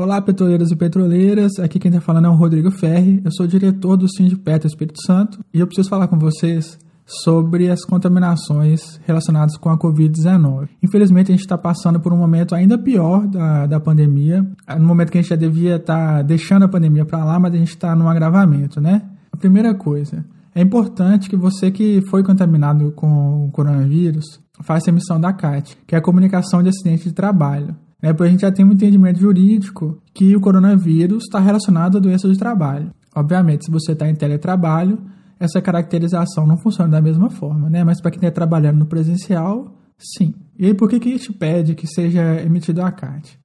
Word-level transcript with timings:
Olá, 0.00 0.18
petroleiros 0.18 0.70
e 0.70 0.76
petroleiras. 0.76 1.58
Aqui 1.58 1.78
quem 1.78 1.90
está 1.90 2.00
falando 2.00 2.24
é 2.24 2.30
o 2.30 2.34
Rodrigo 2.34 2.70
Ferri. 2.70 3.20
Eu 3.22 3.30
sou 3.30 3.46
diretor 3.46 3.98
do 3.98 4.08
Sindipetro 4.08 4.66
Espírito 4.66 4.98
Santo 5.02 5.44
e 5.52 5.60
eu 5.60 5.66
preciso 5.66 5.90
falar 5.90 6.08
com 6.08 6.18
vocês 6.18 6.78
sobre 7.04 7.68
as 7.68 7.84
contaminações 7.84 8.98
relacionadas 9.04 9.58
com 9.58 9.68
a 9.68 9.78
Covid-19. 9.78 10.70
Infelizmente, 10.82 11.30
a 11.30 11.34
gente 11.34 11.42
está 11.42 11.58
passando 11.58 12.00
por 12.00 12.14
um 12.14 12.16
momento 12.16 12.54
ainda 12.54 12.78
pior 12.78 13.26
da, 13.28 13.66
da 13.66 13.78
pandemia, 13.78 14.42
no 14.78 14.86
momento 14.86 15.12
que 15.12 15.18
a 15.18 15.20
gente 15.20 15.28
já 15.28 15.36
devia 15.36 15.76
estar 15.76 16.16
tá 16.16 16.22
deixando 16.22 16.62
a 16.62 16.68
pandemia 16.68 17.04
para 17.04 17.22
lá, 17.22 17.38
mas 17.38 17.52
a 17.52 17.58
gente 17.58 17.68
está 17.68 17.94
num 17.94 18.08
agravamento, 18.08 18.80
né? 18.80 19.02
A 19.30 19.36
primeira 19.36 19.74
coisa, 19.74 20.24
é 20.54 20.62
importante 20.62 21.28
que 21.28 21.36
você 21.36 21.70
que 21.70 22.00
foi 22.08 22.24
contaminado 22.24 22.90
com 22.92 23.44
o 23.44 23.50
coronavírus 23.50 24.24
faça 24.62 24.88
a 24.88 24.92
emissão 24.92 25.20
da 25.20 25.34
CAT, 25.34 25.76
que 25.86 25.94
é 25.94 25.98
a 25.98 26.02
comunicação 26.02 26.62
de 26.62 26.70
acidente 26.70 27.04
de 27.04 27.12
trabalho. 27.12 27.76
Né? 28.02 28.12
Porque 28.12 28.28
a 28.28 28.30
gente 28.30 28.40
já 28.40 28.52
tem 28.52 28.64
um 28.64 28.72
entendimento 28.72 29.20
jurídico 29.20 30.00
que 30.14 30.34
o 30.34 30.40
coronavírus 30.40 31.24
está 31.24 31.38
relacionado 31.38 31.98
à 31.98 32.00
doença 32.00 32.28
de 32.28 32.38
trabalho. 32.38 32.90
Obviamente, 33.14 33.66
se 33.66 33.70
você 33.70 33.92
está 33.92 34.08
em 34.08 34.14
teletrabalho, 34.14 34.98
essa 35.38 35.60
caracterização 35.60 36.46
não 36.46 36.58
funciona 36.58 36.90
da 36.90 37.00
mesma 37.00 37.30
forma, 37.30 37.68
né? 37.70 37.82
Mas 37.82 38.00
para 38.00 38.10
quem 38.10 38.18
está 38.18 38.30
trabalhando 38.30 38.78
no 38.78 38.86
presencial, 38.86 39.74
sim. 39.98 40.34
E 40.58 40.66
aí, 40.66 40.74
por 40.74 40.88
que, 40.88 41.00
que 41.00 41.08
a 41.08 41.16
gente 41.16 41.32
pede 41.32 41.74
que 41.74 41.86
seja 41.86 42.40
emitido 42.42 42.82
a 42.82 42.92
CAT? 42.92 43.38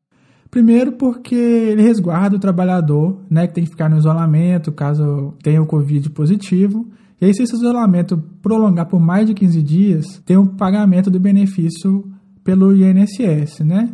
Primeiro, 0.51 0.93
porque 0.93 1.35
ele 1.35 1.81
resguarda 1.81 2.35
o 2.35 2.39
trabalhador, 2.39 3.21
né, 3.29 3.47
que 3.47 3.53
tem 3.53 3.63
que 3.63 3.69
ficar 3.69 3.89
no 3.89 3.97
isolamento 3.97 4.71
caso 4.71 5.33
tenha 5.43 5.61
o 5.61 5.65
Covid 5.65 6.09
positivo. 6.11 6.87
E 7.19 7.25
aí, 7.25 7.33
se 7.33 7.43
esse 7.43 7.55
isolamento 7.55 8.17
prolongar 8.41 8.85
por 8.85 8.99
mais 8.99 9.27
de 9.27 9.33
15 9.33 9.63
dias, 9.63 10.21
tem 10.25 10.37
o 10.37 10.47
pagamento 10.47 11.09
do 11.09 11.19
benefício 11.19 12.09
pelo 12.43 12.75
INSS, 12.75 13.61
né? 13.61 13.89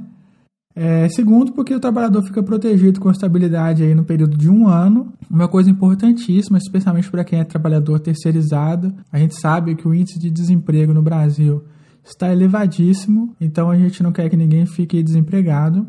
É, 0.74 1.08
segundo, 1.10 1.52
porque 1.52 1.76
o 1.76 1.80
trabalhador 1.80 2.24
fica 2.24 2.42
protegido 2.42 3.00
com 3.00 3.12
estabilidade 3.12 3.84
aí 3.84 3.94
no 3.94 4.06
período 4.06 4.38
de 4.38 4.50
um 4.50 4.68
ano, 4.68 5.12
uma 5.30 5.48
coisa 5.48 5.70
importantíssima, 5.70 6.58
especialmente 6.58 7.10
para 7.10 7.24
quem 7.24 7.40
é 7.40 7.44
trabalhador 7.44 8.00
terceirizado. 8.00 8.94
A 9.12 9.20
gente 9.20 9.40
sabe 9.40 9.76
que 9.76 9.88
o 9.88 9.94
índice 9.94 10.18
de 10.18 10.30
desemprego 10.30 10.94
no 10.94 11.02
Brasil 11.02 11.64
está 12.04 12.32
elevadíssimo, 12.32 13.36
então 13.40 13.70
a 13.70 13.78
gente 13.78 14.02
não 14.02 14.12
quer 14.12 14.30
que 14.30 14.38
ninguém 14.38 14.66
fique 14.66 15.04
desempregado. 15.04 15.86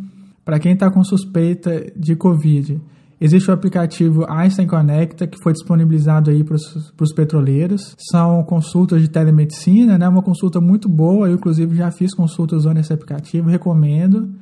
Para 0.43 0.59
quem 0.59 0.73
está 0.73 0.89
com 0.89 1.03
suspeita 1.03 1.91
de 1.95 2.15
Covid, 2.15 2.81
existe 3.21 3.49
o 3.49 3.53
aplicativo 3.53 4.25
Einstein 4.27 4.67
Conecta, 4.67 5.27
que 5.27 5.37
foi 5.41 5.53
disponibilizado 5.53 6.31
aí 6.31 6.43
para 6.43 6.55
os 6.55 7.13
petroleiros. 7.13 7.95
São 8.11 8.43
consultas 8.43 9.01
de 9.01 9.07
telemedicina, 9.07 9.97
né? 9.97 10.09
Uma 10.09 10.23
consulta 10.23 10.59
muito 10.59 10.89
boa. 10.89 11.29
Eu, 11.29 11.35
inclusive, 11.35 11.75
já 11.75 11.91
fiz 11.91 12.13
consultas 12.13 12.61
usando 12.61 12.79
esse 12.79 12.91
aplicativo, 12.91 13.47
recomendo. 13.47 14.33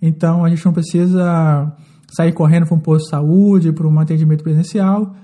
Então, 0.00 0.44
a 0.44 0.48
gente 0.48 0.64
não 0.64 0.72
precisa 0.72 1.72
sair 2.10 2.32
correndo 2.32 2.66
para 2.66 2.74
um 2.74 2.80
posto 2.80 3.04
de 3.04 3.10
saúde, 3.10 3.72
para 3.72 3.86
um 3.86 3.98
atendimento 3.98 4.42
presencial. 4.42 5.14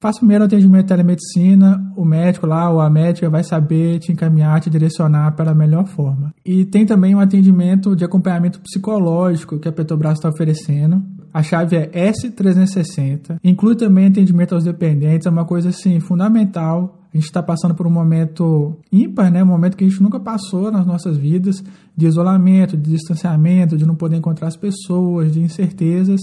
Faça 0.00 0.18
primeiro 0.20 0.44
o 0.44 0.46
atendimento 0.46 0.84
de 0.84 0.88
telemedicina, 0.88 1.92
o 1.94 2.06
médico 2.06 2.46
lá 2.46 2.70
ou 2.70 2.80
a 2.80 2.88
médica 2.88 3.28
vai 3.28 3.44
saber 3.44 3.98
te 3.98 4.10
encaminhar, 4.10 4.58
te 4.58 4.70
direcionar 4.70 5.32
para 5.32 5.50
a 5.50 5.54
melhor 5.54 5.86
forma. 5.86 6.32
E 6.42 6.64
tem 6.64 6.86
também 6.86 7.14
um 7.14 7.20
atendimento 7.20 7.94
de 7.94 8.02
acompanhamento 8.02 8.60
psicológico 8.60 9.58
que 9.58 9.68
a 9.68 9.72
Petrobras 9.72 10.14
está 10.14 10.30
oferecendo. 10.30 11.04
A 11.32 11.42
chave 11.42 11.76
é 11.76 12.10
S360. 12.10 13.38
Inclui 13.42 13.76
também 13.76 14.06
atendimento 14.06 14.54
aos 14.54 14.64
dependentes, 14.64 15.26
é 15.26 15.30
uma 15.30 15.44
coisa 15.44 15.68
assim 15.68 16.00
fundamental 16.00 17.00
a 17.12 17.16
gente 17.16 17.26
está 17.26 17.42
passando 17.42 17.74
por 17.74 17.88
um 17.88 17.90
momento 17.90 18.78
ímpar, 18.90 19.32
né? 19.32 19.42
um 19.42 19.46
momento 19.46 19.76
que 19.76 19.82
a 19.82 19.88
gente 19.88 20.00
nunca 20.00 20.20
passou 20.20 20.70
nas 20.70 20.86
nossas 20.86 21.16
vidas, 21.16 21.62
de 21.96 22.06
isolamento, 22.06 22.76
de 22.76 22.92
distanciamento, 22.92 23.76
de 23.76 23.84
não 23.84 23.96
poder 23.96 24.16
encontrar 24.16 24.46
as 24.46 24.56
pessoas, 24.56 25.32
de 25.32 25.40
incertezas. 25.40 26.20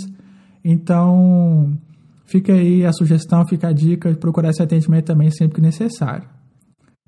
Então, 0.64 1.78
fica 2.26 2.54
aí 2.54 2.86
a 2.86 2.94
sugestão, 2.94 3.46
fica 3.46 3.68
a 3.68 3.74
dica 3.74 4.10
de 4.10 4.18
procurar 4.18 4.52
esse 4.52 4.64
atendimento 4.64 5.06
também 5.06 5.30
sempre 5.30 5.56
que 5.56 5.62
necessário. 5.62 6.28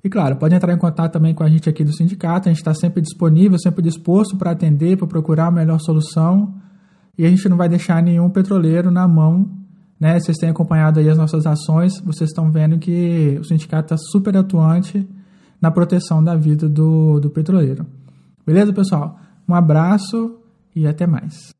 E 0.04 0.10
claro, 0.10 0.36
pode 0.36 0.54
entrar 0.54 0.74
em 0.74 0.78
contato 0.78 1.12
também 1.12 1.34
com 1.34 1.42
a 1.42 1.48
gente 1.48 1.68
aqui 1.68 1.82
do 1.82 1.94
sindicato, 1.94 2.48
a 2.48 2.52
gente 2.52 2.60
está 2.60 2.74
sempre 2.74 3.00
disponível, 3.00 3.58
sempre 3.58 3.82
disposto 3.82 4.36
para 4.36 4.50
atender, 4.50 4.98
para 4.98 5.06
procurar 5.06 5.46
a 5.46 5.50
melhor 5.50 5.78
solução. 5.78 6.54
E 7.20 7.26
a 7.26 7.28
gente 7.28 7.48
não 7.48 7.56
vai 7.56 7.68
deixar 7.68 8.02
nenhum 8.02 8.30
petroleiro 8.30 8.90
na 8.90 9.06
mão 9.06 9.60
né, 10.00 10.18
vocês 10.18 10.38
têm 10.38 10.48
acompanhado 10.48 10.98
aí 10.98 11.10
as 11.10 11.18
nossas 11.18 11.44
ações, 11.44 12.00
vocês 12.00 12.30
estão 12.30 12.50
vendo 12.50 12.78
que 12.78 13.36
o 13.38 13.44
sindicato 13.44 13.92
está 13.92 13.96
super 14.10 14.34
atuante 14.34 15.06
na 15.60 15.70
proteção 15.70 16.24
da 16.24 16.34
vida 16.34 16.66
do, 16.66 17.20
do 17.20 17.28
petroleiro. 17.28 17.84
Beleza, 18.46 18.72
pessoal? 18.72 19.18
Um 19.46 19.54
abraço 19.54 20.40
e 20.74 20.86
até 20.86 21.06
mais. 21.06 21.59